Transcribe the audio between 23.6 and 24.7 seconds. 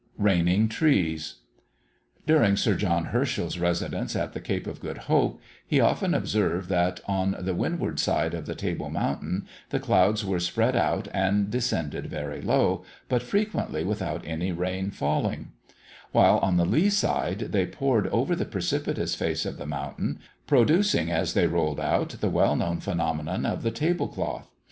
the table cloth.